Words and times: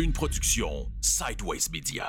Une 0.00 0.14
production 0.14 0.86
Sideways 1.02 1.68
Media. 1.70 2.06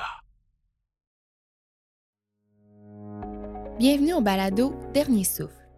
Bienvenue 3.78 4.14
au 4.14 4.22
balado 4.22 4.74
Dernier 4.94 5.24
souffle. 5.24 5.68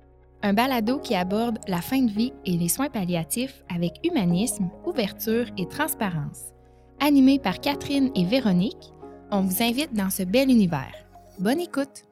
Un 0.41 0.53
balado 0.53 1.01
qui 1.01 1.17
aborde 1.17 1.59
la 1.67 1.81
fin 1.81 2.03
de 2.03 2.13
vie 2.13 2.33
et 2.45 2.57
les 2.57 2.69
soins 2.69 2.89
palliatifs 2.89 3.65
avec 3.69 3.95
humanisme, 4.05 4.71
ouverture 4.87 5.47
et 5.59 5.67
transparence. 5.67 6.53
Animé 7.01 7.41
par 7.41 7.59
Catherine 7.59 8.13
et 8.15 8.25
Véronique, 8.25 8.93
on 9.33 9.41
vous 9.41 9.65
invite 9.65 9.93
dans 9.93 10.11
ce 10.11 10.23
bel 10.23 10.49
univers. 10.51 10.95
Bonne 11.41 11.59
écoute! 11.59 12.05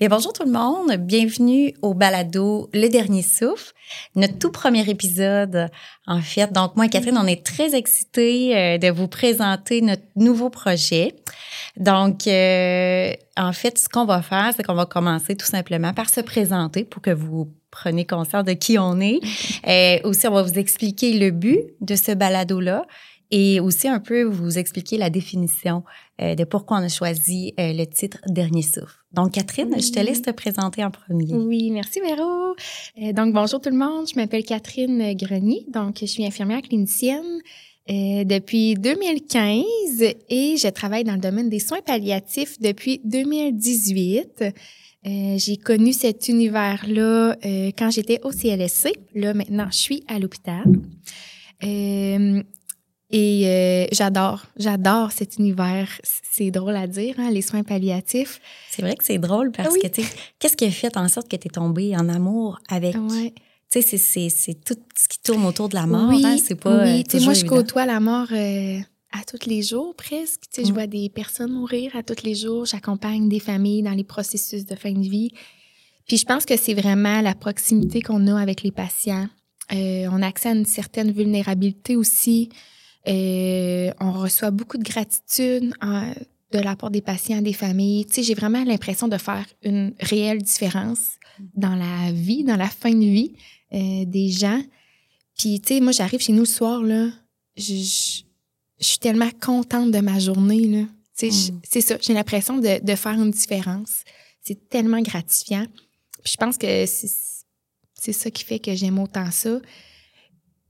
Et 0.00 0.08
bonjour 0.08 0.32
tout 0.32 0.44
le 0.44 0.52
monde, 0.52 0.92
bienvenue 0.92 1.74
au 1.82 1.92
balado 1.92 2.70
Le 2.72 2.86
Dernier 2.86 3.22
Souffle, 3.22 3.72
notre 4.14 4.38
tout 4.38 4.52
premier 4.52 4.88
épisode 4.88 5.68
en 6.06 6.20
fait. 6.20 6.52
Donc 6.52 6.76
moi 6.76 6.86
et 6.86 6.88
Catherine, 6.88 7.18
on 7.18 7.26
est 7.26 7.44
très 7.44 7.74
excités 7.74 8.56
euh, 8.56 8.78
de 8.78 8.90
vous 8.90 9.08
présenter 9.08 9.80
notre 9.80 10.04
nouveau 10.14 10.50
projet. 10.50 11.16
Donc 11.76 12.28
euh, 12.28 13.12
en 13.36 13.52
fait, 13.52 13.76
ce 13.76 13.88
qu'on 13.88 14.04
va 14.04 14.22
faire, 14.22 14.52
c'est 14.56 14.62
qu'on 14.62 14.74
va 14.74 14.86
commencer 14.86 15.34
tout 15.34 15.46
simplement 15.46 15.92
par 15.92 16.08
se 16.08 16.20
présenter 16.20 16.84
pour 16.84 17.02
que 17.02 17.10
vous 17.10 17.52
preniez 17.72 18.06
conscience 18.06 18.44
de 18.44 18.52
qui 18.52 18.78
on 18.78 19.00
est. 19.00 19.18
Et 19.66 20.00
euh, 20.04 20.08
aussi, 20.08 20.28
on 20.28 20.32
va 20.32 20.42
vous 20.42 20.60
expliquer 20.60 21.18
le 21.18 21.32
but 21.32 21.58
de 21.80 21.96
ce 21.96 22.12
balado-là 22.12 22.86
et 23.30 23.60
aussi 23.60 23.88
un 23.88 24.00
peu 24.00 24.22
vous 24.22 24.58
expliquer 24.58 24.96
la 24.96 25.10
définition 25.10 25.82
euh, 26.20 26.34
de 26.34 26.44
pourquoi 26.44 26.78
on 26.78 26.82
a 26.82 26.88
choisi 26.88 27.54
euh, 27.60 27.72
le 27.72 27.84
titre 27.84 28.18
Dernier 28.26 28.62
souffle. 28.62 28.96
Donc, 29.12 29.32
Catherine, 29.32 29.74
je 29.78 29.90
te 29.90 30.00
laisse 30.00 30.22
te 30.22 30.30
présenter 30.30 30.84
en 30.84 30.90
premier. 30.90 31.34
Oui, 31.34 31.70
merci 31.70 32.00
Véro. 32.00 32.54
Euh, 33.02 33.12
donc, 33.12 33.34
bonjour 33.34 33.60
tout 33.60 33.70
le 33.70 33.76
monde. 33.76 34.08
Je 34.08 34.16
m'appelle 34.16 34.44
Catherine 34.44 35.14
Grenier. 35.14 35.66
Donc, 35.68 35.98
je 36.00 36.06
suis 36.06 36.24
infirmière 36.26 36.62
clinicienne 36.62 37.40
depuis 37.90 38.74
2015 38.74 39.64
et 40.28 40.56
je 40.58 40.68
travaille 40.68 41.04
dans 41.04 41.14
le 41.14 41.20
domaine 41.20 41.48
des 41.48 41.58
soins 41.58 41.80
palliatifs 41.80 42.60
depuis 42.60 43.00
2018. 43.04 44.44
j'ai 45.04 45.56
connu 45.56 45.94
cet 45.94 46.28
univers-là 46.28 47.36
quand 47.78 47.90
j'étais 47.90 48.20
au 48.24 48.30
CLSC. 48.30 48.92
Là, 49.14 49.32
maintenant, 49.32 49.68
je 49.70 49.78
suis 49.78 50.04
à 50.06 50.18
l'hôpital. 50.18 50.64
Et 53.10 53.46
euh, 53.46 53.86
j'adore, 53.90 54.44
j'adore 54.56 55.12
cet 55.12 55.38
univers. 55.38 55.88
C'est 56.02 56.50
drôle 56.50 56.76
à 56.76 56.86
dire, 56.86 57.14
hein, 57.18 57.30
les 57.30 57.40
soins 57.40 57.62
palliatifs. 57.62 58.40
C'est 58.70 58.82
vrai 58.82 58.96
que 58.96 59.04
c'est 59.04 59.18
drôle 59.18 59.50
parce 59.50 59.76
que, 59.78 59.86
tu 59.88 60.02
sais, 60.02 60.08
qu'est-ce 60.38 60.56
qui 60.56 60.66
a 60.66 60.70
fait 60.70 60.96
en 60.96 61.08
sorte 61.08 61.28
que 61.28 61.36
tu 61.36 61.48
es 61.48 61.50
tombée 61.50 61.96
en 61.96 62.08
amour 62.08 62.58
avec? 62.68 62.94
Ouais. 62.96 63.32
Tu 63.70 63.82
sais, 63.82 64.28
c'est 64.28 64.54
tout 64.64 64.76
ce 64.96 65.08
qui 65.08 65.20
tourne 65.20 65.44
autour 65.46 65.68
de 65.68 65.74
la 65.74 65.86
mort. 65.86 66.10
Oui, 66.10 66.22
hein, 66.24 66.36
c'est 66.42 66.54
pas. 66.54 66.84
Oui, 66.84 67.00
euh, 67.00 67.02
tu 67.02 67.18
sais, 67.18 67.24
moi, 67.24 67.34
je 67.34 67.44
côtoie 67.46 67.86
la 67.86 68.00
mort 68.00 68.28
euh, 68.32 68.78
à 69.12 69.24
tous 69.26 69.46
les 69.46 69.62
jours 69.62 69.94
presque. 69.94 70.42
Tu 70.52 70.60
sais, 70.60 70.66
je 70.66 70.70
mm. 70.70 70.74
vois 70.74 70.86
des 70.86 71.08
personnes 71.08 71.52
mourir 71.52 71.96
à 71.96 72.02
tous 72.02 72.22
les 72.24 72.34
jours. 72.34 72.66
J'accompagne 72.66 73.28
des 73.28 73.40
familles 73.40 73.82
dans 73.82 73.92
les 73.92 74.04
processus 74.04 74.66
de 74.66 74.74
fin 74.74 74.92
de 74.92 75.08
vie. 75.08 75.32
Puis 76.06 76.18
je 76.18 76.24
pense 76.24 76.44
que 76.44 76.56
c'est 76.58 76.74
vraiment 76.74 77.22
la 77.22 77.34
proximité 77.34 78.02
qu'on 78.02 78.26
a 78.26 78.40
avec 78.40 78.62
les 78.62 78.72
patients. 78.72 79.28
on 79.70 80.22
a 80.22 80.26
accès 80.26 80.50
à 80.50 80.52
une 80.52 80.66
certaine 80.66 81.10
vulnérabilité 81.10 81.96
aussi. 81.96 82.50
Euh, 83.06 83.92
on 84.00 84.12
reçoit 84.12 84.50
beaucoup 84.50 84.76
de 84.76 84.84
gratitude 84.84 85.72
hein, 85.80 86.12
de 86.52 86.58
la 86.58 86.76
part 86.76 86.90
des 86.90 87.00
patients, 87.00 87.40
des 87.40 87.52
familles. 87.52 88.06
Tu 88.06 88.14
sais, 88.14 88.22
j'ai 88.22 88.34
vraiment 88.34 88.64
l'impression 88.64 89.08
de 89.08 89.16
faire 89.16 89.46
une 89.62 89.94
réelle 90.00 90.42
différence 90.42 91.12
dans 91.54 91.76
la 91.76 92.12
vie, 92.12 92.44
dans 92.44 92.56
la 92.56 92.68
fin 92.68 92.90
de 92.90 93.04
vie 93.04 93.32
euh, 93.72 94.04
des 94.04 94.30
gens. 94.30 94.62
Puis, 95.38 95.60
tu 95.60 95.74
sais, 95.74 95.80
moi, 95.80 95.92
j'arrive 95.92 96.20
chez 96.20 96.32
nous 96.32 96.40
le 96.40 96.46
soir, 96.46 96.82
là, 96.82 97.08
je, 97.56 98.22
suis 98.80 98.98
tellement 99.00 99.30
contente 99.40 99.90
de 99.90 99.98
ma 99.98 100.18
journée, 100.18 100.66
là. 100.66 100.84
Tu 101.16 101.30
sais, 101.30 101.52
mm. 101.52 101.60
c'est 101.64 101.80
ça, 101.80 101.96
j'ai 102.00 102.14
l'impression 102.14 102.58
de, 102.58 102.84
de, 102.84 102.94
faire 102.94 103.14
une 103.14 103.30
différence. 103.30 104.04
C'est 104.42 104.68
tellement 104.68 105.00
gratifiant. 105.00 105.66
Puis 106.22 106.32
je 106.32 106.36
pense 106.36 106.56
que 106.58 106.86
c'est 106.86 108.12
ça 108.12 108.30
qui 108.30 108.44
fait 108.44 108.58
que 108.58 108.74
j'aime 108.74 108.98
autant 108.98 109.30
ça. 109.30 109.60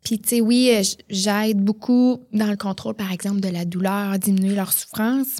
Puis, 0.08 0.18
tu 0.18 0.28
sais, 0.30 0.40
oui, 0.40 0.70
euh, 0.72 0.82
j'aide 1.10 1.62
beaucoup 1.62 2.22
dans 2.32 2.46
le 2.46 2.56
contrôle, 2.56 2.94
par 2.94 3.12
exemple, 3.12 3.40
de 3.40 3.48
la 3.50 3.66
douleur, 3.66 4.18
diminuer 4.18 4.54
leur 4.54 4.72
souffrance, 4.72 5.36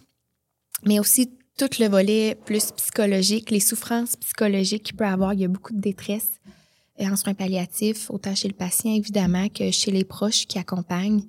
mais 0.84 1.00
aussi 1.00 1.30
tout 1.56 1.70
le 1.80 1.88
volet 1.88 2.36
plus 2.44 2.72
psychologique, 2.72 3.50
les 3.50 3.60
souffrances 3.60 4.16
psychologiques 4.16 4.82
qu'il 4.82 4.96
peut 4.96 5.06
avoir. 5.06 5.32
Il 5.32 5.40
y 5.40 5.46
a 5.46 5.48
beaucoup 5.48 5.72
de 5.72 5.80
détresse 5.80 6.32
euh, 7.00 7.06
en 7.06 7.16
soins 7.16 7.32
palliatifs, 7.32 8.10
autant 8.10 8.34
chez 8.34 8.48
le 8.48 8.52
patient, 8.52 8.92
évidemment, 8.92 9.48
que 9.48 9.70
chez 9.70 9.90
les 9.90 10.04
proches 10.04 10.46
qui 10.46 10.58
accompagnent. 10.58 11.22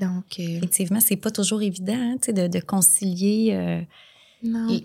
Donc, 0.00 0.40
euh, 0.40 0.56
Effectivement, 0.56 0.98
c'est 0.98 1.14
pas 1.14 1.30
toujours 1.30 1.62
évident 1.62 1.94
hein, 1.94 2.16
de, 2.26 2.48
de 2.48 2.58
concilier 2.58 3.84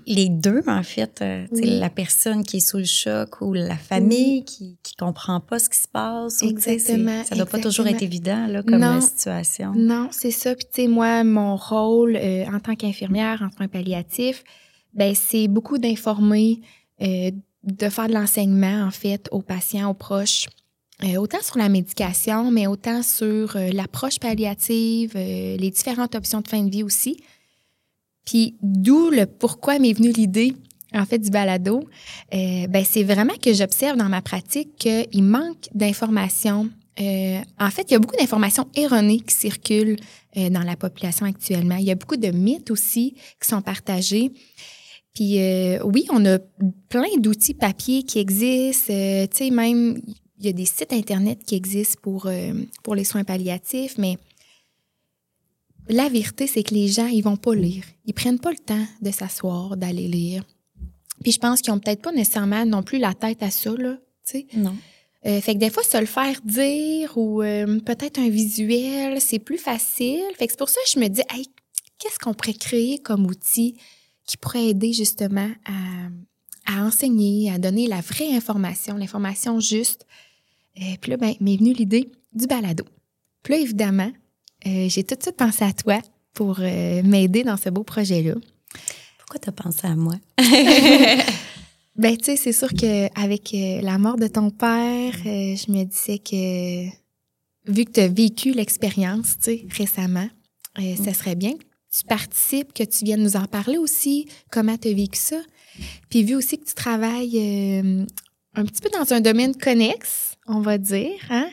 les 0.07 0.29
deux, 0.29 0.61
en 0.67 0.83
fait, 0.83 1.21
euh, 1.21 1.45
la 1.51 1.89
personne 1.89 2.43
qui 2.43 2.57
est 2.57 2.59
sous 2.61 2.77
le 2.77 2.85
choc 2.85 3.41
ou 3.41 3.53
la 3.53 3.75
famille 3.75 4.43
qui 4.45 4.77
qui 4.83 4.95
comprend 4.95 5.39
pas 5.39 5.59
ce 5.59 5.69
qui 5.69 5.77
se 5.77 5.87
passe. 5.87 6.41
Exactement. 6.43 7.23
ça 7.25 7.35
doit 7.35 7.45
pas 7.45 7.59
toujours 7.59 7.87
être 7.87 8.01
évident 8.01 8.47
là, 8.47 8.63
comme 8.63 9.01
situation. 9.01 9.73
Non, 9.75 10.09
c'est 10.11 10.31
ça. 10.31 10.55
Puis 10.55 10.65
tu 10.73 10.83
sais, 10.83 10.87
moi, 10.87 11.23
mon 11.23 11.55
rôle 11.55 12.15
euh, 12.15 12.45
en 12.45 12.59
tant 12.59 12.75
qu'infirmière 12.75 13.41
en 13.41 13.55
soins 13.55 13.67
palliatifs, 13.67 14.43
ben 14.93 15.13
c'est 15.13 15.47
beaucoup 15.47 15.77
d'informer, 15.77 16.61
euh, 17.01 17.31
de 17.63 17.89
faire 17.89 18.07
de 18.07 18.13
l'enseignement 18.13 18.83
en 18.83 18.91
fait 18.91 19.27
aux 19.31 19.41
patients, 19.41 19.89
aux 19.89 19.93
proches. 19.93 20.47
autant 21.17 21.41
sur 21.41 21.57
la 21.57 21.69
médication, 21.69 22.51
mais 22.51 22.67
autant 22.67 23.03
sur 23.03 23.57
l'approche 23.73 24.19
palliative, 24.19 25.13
les 25.15 25.71
différentes 25.71 26.15
options 26.15 26.41
de 26.41 26.47
fin 26.47 26.63
de 26.63 26.69
vie 26.69 26.83
aussi. 26.83 27.17
Puis 28.29 28.55
d'où 28.61 29.09
le 29.09 29.25
pourquoi 29.25 29.79
m'est 29.79 29.93
venue 29.93 30.11
l'idée 30.11 30.53
en 30.93 31.05
fait 31.05 31.17
du 31.17 31.31
balado. 31.31 31.83
Euh, 32.31 32.67
ben 32.67 32.85
c'est 32.87 33.01
vraiment 33.01 33.33
que 33.41 33.53
j'observe 33.53 33.97
dans 33.97 34.09
ma 34.09 34.21
pratique 34.21 34.75
qu'il 34.77 35.23
manque 35.23 35.67
d'informations. 35.73 36.69
Euh, 36.99 37.39
en 37.59 37.69
fait, 37.71 37.89
il 37.89 37.93
y 37.93 37.95
a 37.95 37.99
beaucoup 37.99 38.17
d'informations 38.17 38.67
erronées 38.75 39.21
qui 39.21 39.33
circulent 39.33 39.97
euh, 40.37 40.49
dans 40.51 40.61
la 40.61 40.75
population 40.75 41.25
actuellement. 41.25 41.77
Il 41.77 41.85
y 41.85 41.91
a 41.91 41.95
beaucoup 41.95 42.17
de 42.17 42.29
mythes 42.29 42.69
aussi 42.69 43.15
qui 43.41 43.47
sont 43.47 43.63
partagés. 43.63 44.31
Puis 45.15 45.39
oui, 45.83 46.05
on 46.11 46.23
a 46.25 46.37
plein 46.87 47.17
d'outils 47.17 47.55
papier 47.55 48.03
qui 48.03 48.19
existent. 48.19 48.93
Tu 48.93 49.37
sais, 49.37 49.49
même 49.49 49.99
il 50.37 50.45
y 50.45 50.49
a 50.49 50.53
des 50.53 50.65
sites 50.65 50.93
internet 50.93 51.39
qui 51.43 51.55
existent 51.55 51.99
pour 52.03 52.29
pour 52.83 52.95
les 52.95 53.03
soins 53.03 53.23
palliatifs, 53.23 53.97
mais 53.97 54.17
la 55.89 56.07
vérité, 56.07 56.47
c'est 56.47 56.63
que 56.63 56.73
les 56.73 56.87
gens, 56.87 57.07
ils 57.07 57.21
vont 57.21 57.37
pas 57.37 57.55
lire. 57.55 57.83
Ils 58.05 58.13
prennent 58.13 58.39
pas 58.39 58.51
le 58.51 58.57
temps 58.57 58.85
de 59.01 59.11
s'asseoir, 59.11 59.75
d'aller 59.75 60.07
lire. 60.07 60.43
Puis 61.23 61.33
je 61.33 61.39
pense 61.39 61.61
qu'ils 61.61 61.73
ont 61.73 61.79
peut-être 61.79 62.01
pas 62.01 62.11
nécessairement 62.11 62.65
non 62.65 62.83
plus 62.83 62.99
la 62.99 63.13
tête 63.13 63.43
à 63.43 63.49
ça, 63.49 63.73
là, 63.75 63.97
tu 64.25 64.31
sais. 64.31 64.47
Non. 64.53 64.75
Euh, 65.25 65.41
fait 65.41 65.53
que 65.55 65.59
des 65.59 65.69
fois, 65.69 65.83
se 65.83 65.97
le 65.97 66.05
faire 66.05 66.39
dire 66.45 67.17
ou 67.17 67.41
euh, 67.41 67.79
peut-être 67.81 68.19
un 68.19 68.29
visuel, 68.29 69.19
c'est 69.19 69.39
plus 69.39 69.57
facile. 69.57 70.23
Fait 70.37 70.45
que 70.45 70.53
c'est 70.53 70.59
pour 70.59 70.69
ça 70.69 70.79
que 70.85 70.91
je 70.91 70.99
me 70.99 71.09
dis, 71.09 71.21
hey, 71.29 71.45
qu'est-ce 71.97 72.19
qu'on 72.19 72.33
pourrait 72.33 72.53
créer 72.53 72.99
comme 72.99 73.25
outil 73.25 73.75
qui 74.25 74.37
pourrait 74.37 74.67
aider 74.67 74.93
justement 74.93 75.49
à, 75.65 76.73
à 76.73 76.85
enseigner, 76.85 77.51
à 77.51 77.57
donner 77.57 77.87
la 77.87 77.99
vraie 77.99 78.33
information, 78.33 78.95
l'information 78.95 79.59
juste? 79.59 80.05
Euh, 80.77 80.95
puis 81.01 81.11
là, 81.11 81.17
ben, 81.17 81.33
m'est 81.41 81.57
venue 81.57 81.73
l'idée 81.73 82.11
du 82.31 82.47
balado. 82.47 82.85
Puis 83.43 83.53
là, 83.53 83.59
évidemment, 83.59 84.11
j'ai 84.65 85.03
tout 85.03 85.15
de 85.15 85.21
suite 85.21 85.37
pensé 85.37 85.63
à 85.63 85.73
toi 85.73 86.01
pour 86.33 86.59
euh, 86.59 87.03
m'aider 87.03 87.43
dans 87.43 87.57
ce 87.57 87.69
beau 87.69 87.83
projet-là. 87.83 88.35
Pourquoi 89.17 89.39
tu 89.39 89.49
as 89.49 89.51
pensé 89.51 89.87
à 89.87 89.95
moi? 89.95 90.15
ben, 91.95 92.17
tu 92.17 92.25
sais, 92.25 92.35
c'est 92.37 92.53
sûr 92.53 92.69
qu'avec 92.73 93.53
euh, 93.53 93.81
la 93.81 93.97
mort 93.97 94.17
de 94.17 94.27
ton 94.27 94.49
père, 94.49 95.13
je 95.23 95.71
me 95.71 95.83
disais 95.83 96.19
que 96.19 96.85
vu 97.69 97.85
que 97.85 97.91
tu 97.91 97.99
as 97.99 98.07
vécu 98.07 98.53
l'expérience, 98.53 99.37
tu 99.37 99.51
sais, 99.51 99.65
récemment, 99.69 100.29
ça 101.03 101.13
serait 101.13 101.35
bien 101.35 101.53
que 101.53 101.63
tu 101.91 102.05
participes, 102.07 102.71
que 102.71 102.83
tu 102.83 103.03
viennes 103.03 103.23
nous 103.23 103.35
en 103.35 103.45
parler 103.45 103.77
aussi, 103.77 104.27
comment 104.49 104.77
tu 104.77 104.87
as 104.87 104.93
vécu 104.93 105.19
ça. 105.19 105.41
Puis 106.09 106.23
vu 106.23 106.35
aussi 106.35 106.57
que 106.57 106.65
tu 106.65 106.73
travailles 106.73 107.37
un 108.55 108.65
petit 108.65 108.81
peu 108.81 108.89
dans 108.97 109.11
un 109.11 109.19
domaine 109.19 109.53
connexe, 109.55 110.35
on 110.47 110.61
va 110.61 110.77
dire, 110.77 111.19
hein, 111.29 111.49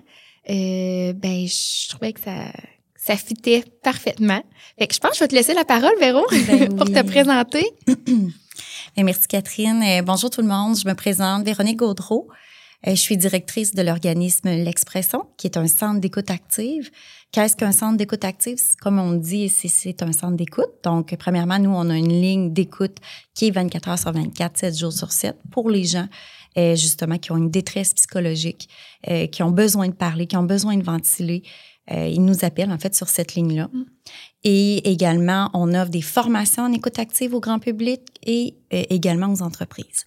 ben, 0.47 1.47
je 1.49 1.89
trouvais 1.89 2.13
que 2.13 2.21
ça 2.21 2.53
ça 2.99 3.17
fitait 3.17 3.65
parfaitement. 3.83 4.43
Fait 4.79 4.87
que 4.87 4.95
je 4.95 5.01
pense 5.01 5.13
que 5.13 5.17
je 5.19 5.25
vais 5.25 5.29
te 5.29 5.35
laisser 5.35 5.55
la 5.55 5.65
parole, 5.65 5.93
Véro, 6.01 6.25
ben 6.31 6.75
pour 6.77 6.87
te 6.87 7.03
présenter. 7.03 7.65
Ben, 8.97 9.05
merci, 9.05 9.29
Catherine. 9.29 9.83
Euh, 9.83 10.01
bonjour 10.01 10.31
tout 10.31 10.41
le 10.41 10.49
monde. 10.49 10.75
Je 10.79 10.89
me 10.89 10.95
présente 10.95 11.45
Véronique 11.45 11.77
Gaudreau. 11.77 12.29
Euh, 12.87 12.93
je 12.93 13.01
suis 13.01 13.19
directrice 13.19 13.75
de 13.75 13.83
l'organisme 13.83 14.49
L'Expression, 14.49 15.27
qui 15.37 15.47
est 15.47 15.59
un 15.59 15.67
centre 15.67 16.01
d'écoute 16.01 16.31
active. 16.31 16.91
Qu'est-ce 17.31 17.57
qu'un 17.57 17.73
centre 17.73 17.99
d'écoute 17.99 18.25
active? 18.25 18.59
Comme 18.81 18.99
on 18.99 19.13
dit, 19.13 19.51
c'est 19.51 20.03
un 20.03 20.13
centre 20.13 20.37
d'écoute. 20.37 20.71
Donc, 20.83 21.15
premièrement, 21.19 21.59
nous, 21.59 21.71
on 21.71 21.91
a 21.91 21.97
une 21.97 22.09
ligne 22.09 22.55
d'écoute 22.55 22.97
qui 23.35 23.49
est 23.49 23.51
24 23.51 23.89
heures 23.89 23.99
sur 23.99 24.13
24, 24.13 24.57
7 24.57 24.79
jours 24.79 24.93
sur 24.93 25.13
7 25.13 25.37
pour 25.51 25.69
les 25.69 25.85
gens 25.85 26.09
euh, 26.57 26.75
justement 26.75 27.19
qui 27.19 27.33
ont 27.33 27.37
une 27.37 27.51
détresse 27.51 27.93
psychologique, 27.93 28.69
qui 29.31 29.43
ont 29.43 29.51
besoin 29.51 29.89
de 29.89 29.95
parler, 29.95 30.27
qui 30.27 30.39
ont 30.39 30.43
besoin 30.43 30.77
de 30.79 30.83
ventiler, 30.83 31.43
euh, 31.93 32.09
ils 32.09 32.25
nous 32.25 32.45
appellent 32.45 32.73
en 32.73 32.79
fait 32.79 32.95
sur 32.95 33.09
cette 33.09 33.35
ligne-là. 33.35 33.69
Mm. 33.73 33.85
Et 34.45 34.91
également, 34.91 35.51
on 35.55 35.75
offre 35.75 35.91
des 35.91 36.03
formations 36.03 36.65
en 36.65 36.73
écoute 36.73 36.99
active 36.99 37.35
au 37.35 37.41
grand 37.41 37.59
public 37.59 38.01
et 38.25 38.57
euh, 38.73 38.83
également 38.91 39.33
aux 39.33 39.43
entreprises. 39.43 40.07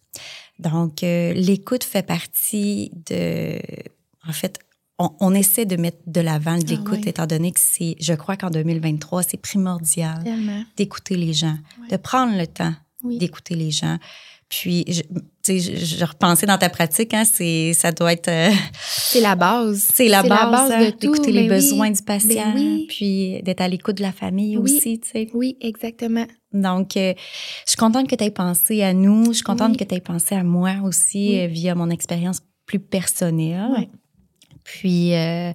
Donc, 0.59 1.03
euh, 1.03 1.33
l'écoute 1.33 1.83
fait 1.83 2.05
partie 2.05 2.91
de... 3.09 3.59
En 4.27 4.33
fait, 4.33 4.59
on, 4.97 5.11
on 5.21 5.33
essaie 5.33 5.65
de 5.65 5.77
mettre 5.77 5.99
de 6.05 6.19
l'avant 6.19 6.55
l'écoute, 6.55 7.03
ouais. 7.03 7.09
étant 7.09 7.25
donné 7.25 7.51
que 7.51 7.59
c'est, 7.61 7.95
je 7.99 8.13
crois 8.13 8.35
qu'en 8.35 8.49
2023, 8.49 9.23
c'est 9.23 9.37
primordial 9.37 10.23
d'écouter 10.75 11.15
les 11.15 11.33
gens, 11.33 11.57
de 11.89 11.95
prendre 11.95 12.37
le 12.37 12.45
temps 12.45 12.73
Oui. 13.03 13.17
d'écouter 13.17 13.55
les 13.55 13.71
gens. 13.71 13.97
Puis, 14.49 14.83
je, 14.87 15.01
tu 15.03 15.09
sais, 15.43 15.59
je, 15.59 15.85
je 15.97 16.05
repensais 16.05 16.47
dans 16.47 16.57
ta 16.57 16.69
pratique, 16.69 17.13
hein, 17.13 17.23
c'est, 17.23 17.73
ça 17.73 17.91
doit 17.91 18.13
être, 18.13 18.29
euh, 18.29 18.49
C'est 18.81 19.21
la 19.21 19.35
base. 19.35 19.87
c'est 19.93 20.07
la 20.07 20.23
base, 20.23 20.71
hein, 20.71 20.85
de 20.85 20.89
tout. 20.89 20.97
d'écouter 21.13 21.31
les 21.31 21.47
ben 21.47 21.55
oui. 21.55 21.55
besoins 21.55 21.91
du 21.91 22.01
patient, 22.01 22.53
Ben 22.53 22.55
oui. 22.55 22.85
puis 22.89 23.41
d'être 23.43 23.61
à 23.61 23.67
l'écoute 23.67 23.97
de 23.97 24.01
la 24.01 24.11
famille 24.11 24.57
Oui. 24.57 24.75
aussi, 24.77 24.99
tu 24.99 25.09
sais. 25.09 25.29
Oui, 25.35 25.55
exactement. 25.61 26.25
Donc, 26.51 26.97
euh, 26.97 27.13
je 27.65 27.69
suis 27.71 27.77
contente 27.77 28.07
que 28.09 28.15
tu 28.15 28.23
aies 28.23 28.31
pensé 28.31 28.81
à 28.81 28.91
nous. 28.93 29.25
Je 29.27 29.33
suis 29.33 29.43
contente 29.43 29.77
que 29.77 29.83
tu 29.83 29.93
aies 29.93 30.01
pensé 30.01 30.33
à 30.33 30.43
moi 30.43 30.71
aussi 30.83 31.39
euh, 31.39 31.45
via 31.45 31.75
mon 31.75 31.91
expérience 31.91 32.39
plus 32.65 32.79
personnelle. 32.79 33.87
Puis, 34.69 35.15
euh, 35.15 35.51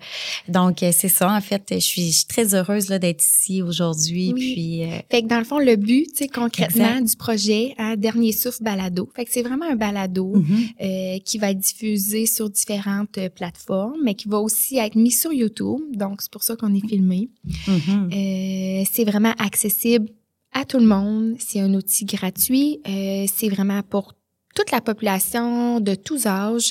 donc, 0.49 0.83
euh, 0.83 0.91
c'est 0.93 1.09
ça, 1.09 1.33
en 1.33 1.41
fait. 1.41 1.63
Je 1.71 1.79
suis, 1.79 2.11
je 2.11 2.19
suis 2.19 2.27
très 2.27 2.55
heureuse 2.55 2.87
d'être 2.87 3.23
ici 3.23 3.63
aujourd'hui. 3.63 4.33
Oui. 4.35 4.53
Puis, 4.53 4.83
euh, 4.83 4.99
Fait 5.09 5.23
que 5.23 5.29
dans 5.29 5.39
le 5.39 5.45
fond, 5.45 5.61
le 5.61 5.77
but, 5.77 6.07
tu 6.09 6.25
sais, 6.25 6.29
concrètement, 6.29 6.85
Exact. 6.85 7.05
du 7.05 7.17
projet, 7.17 7.75
hein, 7.79 7.95
Dernier 7.97 8.33
Souffle 8.33 8.65
Balado. 8.65 9.09
Fait 9.15 9.25
que 9.25 9.31
c'est 9.31 9.43
vraiment 9.43 9.67
un 9.71 9.77
balado 9.77 10.35
mhm. 10.35 10.45
euh, 10.81 11.19
qui 11.25 11.39
va 11.39 11.53
être 11.53 11.61
diffusé 11.61 12.27
sur 12.27 12.51
différentes 12.51 13.19
plateformes, 13.37 14.01
mais 14.03 14.15
qui 14.15 14.29
va 14.29 14.39
aussi 14.39 14.79
être 14.79 14.97
mis 14.97 15.13
sur 15.13 15.33
YouTube. 15.33 15.81
Donc, 15.93 16.21
c'est 16.21 16.33
pour 16.33 16.43
ça 16.43 16.57
qu'on 16.57 16.75
est 16.75 16.87
filmé. 16.87 17.29
Mhm. 17.69 18.85
C'est 18.91 19.05
vraiment 19.05 19.35
accessible 19.39 20.09
à 20.53 20.65
tout 20.65 20.79
le 20.79 20.87
monde. 20.87 21.37
C'est 21.39 21.61
un 21.61 21.73
outil 21.75 22.05
gratuit. 22.05 22.81
C'est 22.85 23.49
vraiment 23.49 23.83
pour 23.83 24.15
toute 24.55 24.71
la 24.71 24.81
population 24.81 25.81
de 25.81 25.95
tous 25.95 26.27
âges. 26.27 26.71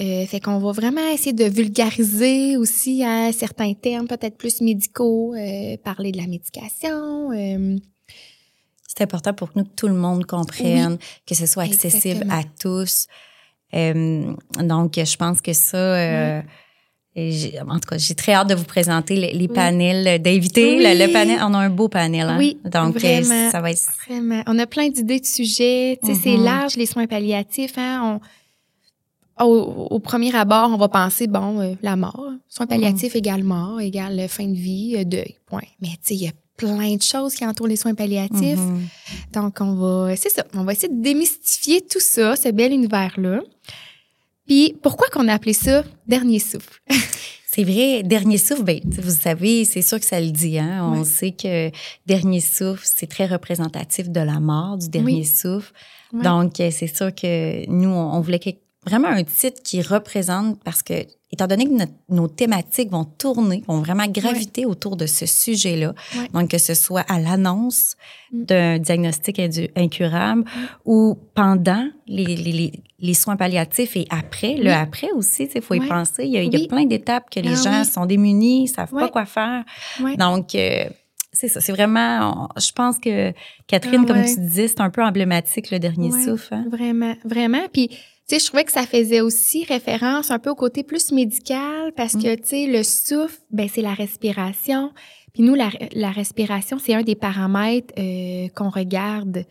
Euh, 0.00 0.26
fait 0.26 0.40
qu'on 0.40 0.58
va 0.58 0.72
vraiment 0.72 1.08
essayer 1.12 1.32
de 1.32 1.44
vulgariser 1.44 2.56
aussi 2.56 3.04
hein, 3.04 3.30
certains 3.32 3.74
termes 3.74 4.08
peut-être 4.08 4.36
plus 4.36 4.60
médicaux, 4.60 5.34
euh, 5.34 5.76
parler 5.84 6.10
de 6.10 6.16
la 6.18 6.26
médication. 6.26 7.30
euh, 7.32 7.76
C'est 8.88 9.02
important 9.02 9.34
pour 9.34 9.50
nous 9.54 9.64
que 9.64 9.74
tout 9.76 9.86
le 9.86 9.94
monde 9.94 10.24
comprenne, 10.26 10.98
que 11.26 11.34
ce 11.34 11.46
soit 11.46 11.62
accessible 11.64 12.22
Exactement. 12.22 12.40
à 12.40 12.44
tous. 12.58 13.06
Euh, 13.74 14.34
donc, 14.58 14.94
je 14.96 15.16
pense 15.16 15.40
que 15.40 15.52
ça, 15.52 16.42
et 17.16 17.52
en 17.60 17.74
tout 17.78 17.88
cas, 17.88 17.96
j'ai 17.98 18.14
très 18.14 18.32
hâte 18.32 18.48
de 18.48 18.54
vous 18.54 18.64
présenter 18.64 19.14
les, 19.16 19.32
les 19.32 19.46
panels 19.48 20.20
d'invités. 20.20 20.76
Oui. 20.78 20.82
Le, 20.82 21.06
le 21.06 21.12
panel, 21.12 21.38
on 21.42 21.54
a 21.54 21.58
un 21.58 21.70
beau 21.70 21.88
panel. 21.88 22.28
Hein? 22.28 22.36
Oui, 22.38 22.58
donc, 22.64 22.96
euh, 22.96 22.98
vraiment. 22.98 23.50
ça 23.50 23.60
va 23.60 23.70
être. 23.70 23.88
Vraiment. 24.08 24.42
On 24.46 24.58
a 24.58 24.66
plein 24.66 24.88
d'idées 24.88 25.20
de 25.20 25.26
sujets. 25.26 25.98
Tu 26.04 26.12
sais, 26.14 26.20
c'est 26.22 26.36
Mhm. 26.36 26.44
large, 26.44 26.76
les 26.76 26.86
soins 26.86 27.06
palliatifs. 27.06 27.78
Hein? 27.78 28.20
On, 29.38 29.44
au, 29.46 29.86
au 29.90 29.98
premier 30.00 30.34
abord, 30.34 30.70
on 30.72 30.76
va 30.76 30.88
penser, 30.88 31.26
bon, 31.26 31.60
euh, 31.60 31.74
la 31.82 31.96
mort. 31.96 32.30
Soins 32.48 32.66
palliatifs 32.66 33.16
égale 33.16 33.42
mort, 33.44 33.80
égale 33.80 34.28
fin 34.28 34.46
de 34.46 34.54
vie, 34.54 34.94
euh, 34.98 35.04
deuil, 35.04 35.36
point. 35.46 35.60
Mais 35.80 35.88
tu 35.88 35.96
sais, 36.02 36.14
il 36.14 36.22
y 36.22 36.28
a 36.28 36.32
plein 36.56 36.94
de 36.94 37.02
choses 37.02 37.34
qui 37.34 37.44
entourent 37.44 37.66
les 37.66 37.74
soins 37.76 37.94
palliatifs. 37.94 38.58
Mhm. 38.58 38.82
Donc, 39.32 39.56
on 39.60 39.74
va, 39.74 40.14
c'est 40.16 40.30
ça, 40.30 40.44
on 40.54 40.62
va 40.64 40.72
essayer 40.72 40.88
de 40.92 41.02
démystifier 41.02 41.80
tout 41.80 41.98
ça, 42.00 42.36
ce 42.36 42.48
bel 42.50 42.72
univers-là. 42.72 43.40
Puis, 44.46 44.76
pourquoi 44.82 45.08
qu'on 45.08 45.28
a 45.28 45.34
appelé 45.34 45.52
ça 45.54 45.84
Dernier 46.06 46.38
souffle? 46.38 46.80
C'est 47.46 47.62
vrai, 47.64 48.02
dernier 48.02 48.36
souffle, 48.36 48.64
ben, 48.64 48.80
vous 48.84 49.12
savez, 49.12 49.64
c'est 49.64 49.80
sûr 49.80 50.00
que 50.00 50.04
ça 50.04 50.20
le 50.20 50.32
dit. 50.32 50.58
Hein? 50.58 50.90
On 50.92 51.04
sait 51.04 51.30
que 51.30 51.70
dernier 52.04 52.40
souffle, 52.40 52.82
c'est 52.84 53.06
très 53.06 53.26
représentatif 53.26 54.10
de 54.10 54.18
la 54.18 54.40
mort, 54.40 54.76
du 54.76 54.88
dernier 54.88 55.18
Oui. 55.20 55.24
souffle. 55.24 55.72
Donc, 56.12 56.58
euh, 56.58 56.70
c'est 56.72 56.88
sûr 56.92 57.14
que 57.14 57.64
nous, 57.70 57.90
on, 57.90 58.12
on 58.16 58.20
voulait 58.20 58.40
que- 58.40 58.50
vraiment 58.86 59.08
un 59.08 59.24
titre 59.24 59.62
qui 59.62 59.82
représente, 59.82 60.62
parce 60.64 60.82
que, 60.82 60.94
étant 61.30 61.46
donné 61.46 61.64
que 61.66 61.72
notre- 61.72 61.92
nos 62.08 62.28
thématiques 62.28 62.90
vont 62.90 63.04
tourner, 63.04 63.62
vont 63.66 63.80
vraiment 63.80 64.06
graviter 64.06 64.66
autour 64.66 64.96
de 64.96 65.06
ce 65.06 65.26
sujet-là, 65.26 65.94
donc 66.32 66.50
que 66.50 66.58
ce 66.58 66.74
soit 66.74 67.00
à 67.08 67.18
l'annonce 67.18 67.96
Mm. 68.32 68.44
d'un 68.44 68.78
diagnostic 68.78 69.40
incurable 69.76 70.44
ou 70.84 71.16
pendant 71.34 71.86
les, 72.06 72.24
les, 72.24 72.36
les, 72.52 72.72
les 72.98 73.14
soins 73.14 73.36
palliatifs 73.36 73.96
et 73.96 74.06
après, 74.10 74.56
le 74.56 74.72
après 74.72 75.10
aussi, 75.12 75.48
il 75.54 75.62
faut 75.62 75.74
y 75.74 75.86
penser. 75.86 76.24
Il 76.24 76.30
y 76.32 76.38
a, 76.38 76.42
il 76.42 76.52
y 76.52 76.56
a 76.56 76.60
Oui. 76.60 76.68
plein 76.68 76.84
d'étapes 76.84 77.28
que 77.30 77.40
les 77.40 77.52
Ah 77.52 77.62
gens 77.62 77.84
sont 77.84 78.06
démunis, 78.06 78.68
savent 78.68 78.90
pas 78.92 79.08
quoi 79.08 79.24
faire. 79.26 79.64
Donc, 80.18 80.54
euh, 80.54 80.84
c'est 81.32 81.48
ça. 81.48 81.60
C'est 81.60 81.72
vraiment, 81.72 82.48
on- 82.56 82.60
je 82.60 82.70
pense 82.72 82.98
que 83.00 83.32
Catherine, 83.66 84.02
Ah 84.04 84.12
comme 84.12 84.22
tu 84.24 84.38
disais, 84.40 84.68
c'est 84.68 84.80
un 84.80 84.90
peu 84.90 85.02
emblématique, 85.02 85.70
le 85.72 85.78
dernier 85.80 86.10
souffle. 86.24 86.54
hein. 86.54 86.64
Vraiment, 86.70 87.14
vraiment. 87.24 87.62
Puis, 87.72 87.90
tu 88.28 88.34
sais, 88.34 88.40
je 88.40 88.46
trouvais 88.46 88.64
que 88.64 88.72
ça 88.72 88.86
faisait 88.86 89.20
aussi 89.20 89.64
référence 89.64 90.30
un 90.30 90.38
peu 90.38 90.50
au 90.50 90.54
côté 90.54 90.82
plus 90.82 91.12
médical 91.12 91.92
parce 91.96 92.14
Mm. 92.14 92.22
que, 92.22 92.34
tu 92.36 92.46
sais, 92.46 92.66
le 92.66 92.82
souffle, 92.82 93.38
ben, 93.50 93.68
c'est 93.72 93.82
la 93.82 93.94
respiration. 93.94 94.92
Puis 95.32 95.42
nous, 95.42 95.54
la, 95.54 95.70
la 95.94 96.10
respiration, 96.10 96.78
c'est 96.78 96.94
un 96.94 97.02
des 97.02 97.16
paramètres 97.16 97.92
euh, 97.98 98.48
qu'on 98.54 98.70
regarde 98.70 99.44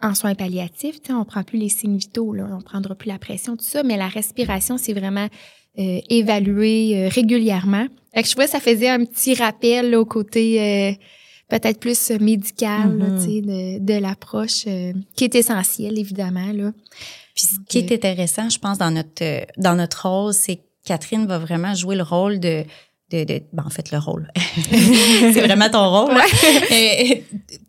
en 0.00 0.14
soins 0.14 0.34
palliatifs. 0.34 1.00
Tu 1.00 1.08
sais, 1.08 1.12
on 1.12 1.24
prend 1.24 1.42
plus 1.42 1.58
les 1.58 1.68
signes 1.68 1.96
vitaux, 1.96 2.32
là, 2.34 2.46
on 2.52 2.60
prendra 2.60 2.94
plus 2.94 3.08
la 3.08 3.18
pression, 3.18 3.56
tout 3.56 3.64
ça, 3.64 3.82
mais 3.82 3.96
la 3.96 4.08
respiration, 4.08 4.76
c'est 4.78 4.92
vraiment 4.92 5.28
euh, 5.78 6.00
évalué 6.10 6.92
euh, 6.96 7.08
régulièrement. 7.08 7.86
Fait 8.14 8.22
que 8.22 8.28
je 8.28 8.32
trouvais 8.32 8.46
que 8.46 8.52
ça 8.52 8.60
faisait 8.60 8.88
un 8.88 9.04
petit 9.04 9.34
rappel 9.34 9.90
là, 9.90 10.00
au 10.00 10.04
côté 10.04 10.60
euh, 10.60 10.92
peut-être 11.48 11.80
plus 11.80 12.10
médical, 12.20 12.96
là, 12.98 13.06
Mhm. 13.06 13.18
tu 13.18 13.24
sais, 13.24 13.40
de, 13.42 13.78
de 13.84 13.98
l'approche 14.00 14.64
euh, 14.66 14.92
qui 15.16 15.24
est 15.24 15.34
essentielle, 15.34 15.98
évidemment. 15.98 16.52
Là. 16.52 16.72
Puis 17.34 17.46
ce 17.46 17.56
qui 17.68 17.78
est 17.78 17.92
intéressant, 17.92 18.48
je 18.48 18.58
pense, 18.58 18.78
dans 18.78 18.90
notre, 18.90 19.22
euh, 19.22 19.40
dans 19.56 19.74
notre 19.76 20.08
rôle, 20.08 20.32
c'est 20.34 20.56
que 20.56 20.62
Catherine 20.84 21.26
va 21.26 21.38
vraiment 21.38 21.74
jouer 21.74 21.96
le 21.96 22.02
rôle 22.02 22.40
de. 22.40 22.64
de, 23.10 23.24
de 23.24 23.42
ben, 23.52 23.64
en 23.66 23.70
fait, 23.70 23.90
le 23.90 23.98
rôle. 23.98 24.30
c'est 24.70 25.40
vraiment 25.40 25.70
ton 25.70 25.88
rôle. 25.90 26.16
Euh, 26.70 27.14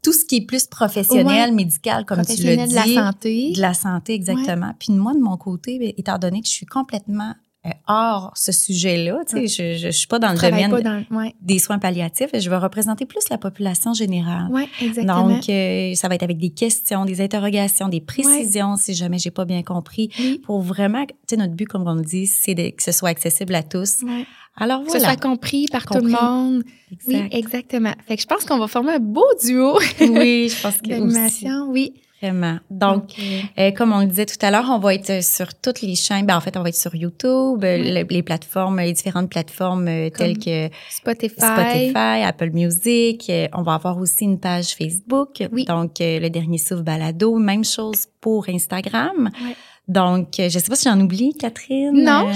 tout 0.04 0.12
ce 0.14 0.26
qui 0.26 0.38
est 0.38 0.46
plus 0.46 0.68
professionnel, 0.68 1.50
Ouais. 1.50 1.56
médical, 1.56 2.06
comme 2.06 2.24
tu 2.26 2.44
le 2.44 2.56
dis. 2.58 2.70
de 2.70 2.76
la 2.76 2.86
santé. 2.86 3.52
De 3.54 3.62
la 3.62 3.74
santé, 3.74 4.14
exactement. 4.14 4.74
Puis 4.80 4.92
moi, 4.94 5.14
de 5.14 5.20
mon 5.20 5.38
côté, 5.38 5.80
ben, 5.80 5.94
étant 5.98 6.18
donné 6.18 6.42
que 6.42 6.48
je 6.48 6.52
suis 6.54 6.66
complètement 6.66 7.30
euh, 7.31 7.49
hors 7.88 8.31
ce 8.35 8.51
sujet-là, 8.51 9.19
tu 9.27 9.47
sais, 9.47 9.73
je, 9.75 9.77
je, 9.77 9.88
je 9.88 9.91
suis 9.91 10.07
pas 10.07 10.19
dans 10.19 10.31
le 10.31 10.38
domaine 10.39 10.71
pas 10.71 10.81
dans... 10.81 11.03
Ouais, 11.11 11.35
des 11.41 11.59
soins 11.59 11.77
palliatifs, 11.79 12.29
je 12.33 12.50
vais 12.50 12.56
représenter 12.57 13.06
plus 13.06 13.27
la 13.29 13.38
population 13.38 13.94
générale. 13.94 14.47
ouais, 14.51 14.67
exactement. 14.81 15.28
Donc, 15.28 15.49
euh, 15.49 15.94
ça 15.95 16.07
va 16.07 16.16
être 16.16 16.23
avec 16.23 16.37
des 16.37 16.51
questions, 16.51 17.06
des 17.06 17.21
interrogations, 17.21 17.89
des 17.89 18.01
précisions, 18.01 18.75
si 18.78 18.94
jamais 18.94 19.18
j'ai 19.19 19.31
pas 19.31 19.45
bien 19.45 19.61
compris. 19.63 20.09
oui, 20.19 20.39
Pour 20.44 20.61
vraiment, 20.61 21.06
tu 21.06 21.13
sais, 21.30 21.37
notre 21.37 21.54
but, 21.54 21.66
comme 21.68 21.85
on 21.87 21.95
le 21.95 22.01
dit, 22.04 22.28
c'est 22.28 22.56
de- 22.56 22.69
que 22.69 22.81
ce 22.83 22.92
soit 22.92 23.09
accessible 23.09 23.54
à 23.56 23.63
tous. 23.63 24.04
ouais. 24.04 24.25
Alors 24.61 24.81
Que 24.83 24.87
ce 24.92 24.97
voilà. 24.97 25.13
soit 25.13 25.21
compris 25.21 25.68
par 25.71 25.85
tout 25.85 26.04
le 26.04 26.09
monde. 26.11 26.63
Oui, 27.07 27.16
Exact. 27.16 27.33
exactement. 27.33 27.94
Fait 28.07 28.16
que 28.18 28.21
je 28.21 28.28
pense 28.28 28.44
qu'on 28.44 28.57
va 28.59 28.68
former 28.68 28.94
un 28.94 28.99
beau 28.99 29.23
duo 29.42 29.78
Oui, 30.01 30.49
je 30.49 30.61
pense 30.61 30.78
que 30.81 30.99
aussi. 30.99 31.47
Oui. 31.69 31.94
Vraiment. 32.21 32.59
Donc, 32.69 33.11
euh, 33.19 33.40
euh, 33.59 33.71
comme 33.71 33.92
on 33.94 33.99
le 33.99 34.06
disait 34.07 34.26
tout 34.26 34.38
à 34.42 34.52
l'heure, 34.52 34.66
on 34.69 34.80
va 34.80 34.94
être 34.94 35.23
sur 35.23 35.54
toutes 35.54 35.81
les 35.81 35.95
chaînes. 35.95 36.26
Ben, 36.26 36.35
en 36.38 36.42
fait, 36.42 36.56
on 36.57 36.64
va 36.64 36.69
être 36.69 36.76
sur 36.76 36.95
YouTube, 36.95 37.64
euh, 37.64 37.78
Oui. 37.80 37.92
le- 37.92 38.04
les 38.09 38.23
plateformes, 38.23 38.80
les 38.80 38.94
différentes 38.94 39.30
plateformes 39.30 39.88
euh, 39.88 40.09
telles 40.09 40.38
que 40.38 40.69
Spotify. 40.90 41.35
Spotify, 41.40 42.23
Apple 42.26 42.52
Music. 42.52 43.26
Euh, 43.30 43.47
on 43.54 43.61
va 43.61 43.73
avoir 43.76 43.97
aussi 43.97 44.26
une 44.26 44.40
page 44.40 44.76
Facebook. 44.76 45.44
Oui. 45.52 45.66
Donc, 45.66 46.02
euh, 46.02 46.19
le 46.19 46.30
dernier 46.30 46.57
souffle 46.57 46.83
balado. 46.83 47.38
Même 47.38 47.64
chose 47.66 48.06
pour 48.21 48.49
Instagram. 48.49 49.30
Ouais. 49.44 49.56
Donc, 49.90 50.40
euh, 50.40 50.50
je 50.50 50.60
sais 50.60 50.69
pas 50.69 50.76
si 50.76 50.84
j'en 50.88 51.00
oublie, 51.02 51.34
Catherine. 51.34 51.92
Non, 51.92 52.30
Euh, 52.30 52.34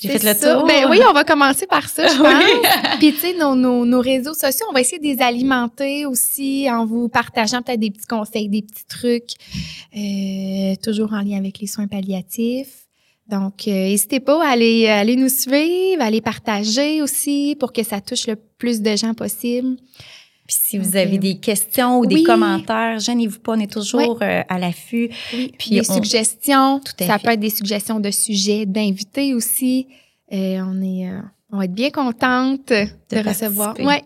j'ai 0.00 0.08
fait 0.10 0.22
le 0.22 0.34
tour. 0.38 0.66
Ben 0.66 0.86
oui, 0.90 1.00
on 1.08 1.14
va 1.14 1.24
commencer 1.24 1.66
par 1.66 1.88
ça, 1.88 2.06
je 2.06 2.16
pense. 2.22 2.98
Puis, 2.98 3.12
tu 3.14 3.18
sais, 3.20 3.34
nos, 3.38 3.54
nos, 3.54 3.86
nos 3.86 4.00
réseaux 4.00 4.34
sociaux, 4.34 4.66
on 4.68 4.74
va 4.74 4.82
essayer 4.82 4.98
de 4.98 5.04
les 5.04 5.22
alimenter 5.22 6.04
aussi 6.04 6.68
en 6.70 6.84
vous 6.84 7.08
partageant 7.08 7.62
peut-être 7.62 7.80
des 7.80 7.90
petits 7.90 8.06
conseils, 8.06 8.50
des 8.50 8.60
petits 8.60 8.84
trucs, 8.86 9.30
euh, 9.96 10.74
toujours 10.82 11.14
en 11.14 11.22
lien 11.22 11.38
avec 11.38 11.58
les 11.58 11.66
soins 11.66 11.86
palliatifs. 11.86 12.86
Donc, 13.28 13.66
euh, 13.66 13.70
n'hésitez 13.70 14.20
pas 14.20 14.44
à 14.44 14.50
aller, 14.50 14.86
à 14.88 14.98
aller 14.98 15.16
nous 15.16 15.28
suivre, 15.30 16.02
à 16.02 16.04
aller 16.04 16.20
partager 16.20 17.00
aussi 17.00 17.56
pour 17.58 17.72
que 17.72 17.82
ça 17.82 18.00
touche 18.02 18.26
le 18.26 18.36
plus 18.36 18.82
de 18.82 18.94
gens 18.96 19.14
possible. 19.14 19.76
Puis 20.50 20.58
si 20.60 20.78
vous 20.78 20.96
avez 20.96 21.18
des 21.18 21.36
questions 21.36 22.00
ou 22.00 22.06
des 22.06 22.16
oui. 22.16 22.22
commentaires, 22.24 22.98
gênez-vous 22.98 23.38
pas, 23.38 23.52
on 23.52 23.60
est 23.60 23.70
toujours 23.70 24.18
euh, 24.20 24.42
à 24.48 24.58
l'affût. 24.58 25.08
Oui, 25.32 25.52
Puis 25.56 25.70
des 25.70 25.88
on- 25.88 25.94
suggestions. 25.94 26.80
Tout 26.80 26.92
à 27.04 27.06
ça 27.06 27.18
fait. 27.18 27.24
peut 27.24 27.30
être 27.34 27.40
des 27.40 27.50
suggestions 27.50 28.00
de 28.00 28.10
sujets, 28.10 28.66
d'invités 28.66 29.32
aussi. 29.32 29.86
Euh, 30.32 30.60
on 30.66 30.82
est, 30.82 31.08
euh, 31.08 31.20
on 31.52 31.58
va 31.58 31.66
être 31.66 31.72
bien 31.72 31.90
contente 31.90 32.66
de, 32.70 33.28
recevoir. 33.28 33.78
Ouais, 33.78 34.02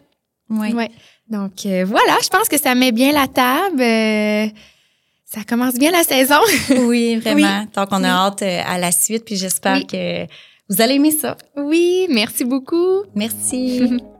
Oui. 0.50 0.74
ouais. 0.74 0.90
Donc 1.30 1.64
euh, 1.64 1.86
voilà, 1.86 2.18
je 2.22 2.28
pense 2.28 2.46
que 2.46 2.58
ça 2.60 2.74
met 2.74 2.92
bien 2.92 3.12
la 3.12 3.26
table. 3.26 3.80
Euh, 3.80 4.46
ça 5.24 5.44
commence 5.48 5.76
bien 5.76 5.92
la 5.92 6.02
saison. 6.02 6.40
Oui, 6.86 7.16
vraiment. 7.16 7.64
Donc, 7.74 7.88
on 7.90 8.04
a 8.04 8.08
hâte 8.10 8.42
à 8.42 8.76
la 8.76 8.92
suite, 8.92 9.24
puis 9.24 9.36
j'espère 9.36 9.86
que 9.86 10.24
vous 10.68 10.82
allez 10.82 10.96
aimer 10.96 11.10
ça. 11.10 11.38
oui, 11.56 12.06
merci 12.10 12.44
beaucoup. 12.44 13.04
Merci. 13.14 13.80